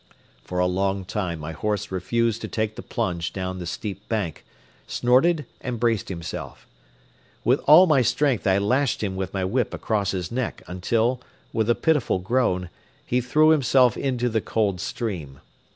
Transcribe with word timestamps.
For 0.43 0.57
a 0.57 0.65
long 0.65 1.05
time 1.05 1.37
my 1.37 1.51
horse 1.51 1.91
refused 1.91 2.41
to 2.41 2.47
take 2.47 2.75
the 2.75 2.81
plunge 2.81 3.31
down 3.33 3.59
the 3.59 3.67
steep 3.67 4.09
bank, 4.09 4.43
snorted 4.87 5.45
and 5.61 5.79
braced 5.79 6.09
himself. 6.09 6.65
With 7.43 7.59
all 7.67 7.85
my 7.85 8.01
strength 8.01 8.47
I 8.47 8.57
lashed 8.57 9.03
him 9.03 9.15
with 9.15 9.31
my 9.31 9.45
whip 9.45 9.75
across 9.75 10.09
his 10.09 10.31
neck 10.31 10.63
until, 10.65 11.21
with 11.53 11.69
a 11.69 11.75
pitiful 11.75 12.17
groan, 12.17 12.71
he 13.05 13.21
threw 13.21 13.49
himself 13.49 13.95
into 13.95 14.27
the 14.27 14.41
cold 14.41 14.81
stream. 14.81 15.39